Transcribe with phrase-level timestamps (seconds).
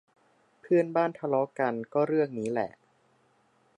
[0.61, 2.71] เพื่อนบ้านทะเลาะกันก็เรื่องนี้แหละ